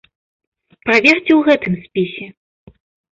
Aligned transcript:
Праверце 0.87 1.31
ў 1.35 1.41
гэтым 1.49 1.73
спісе. 1.83 2.25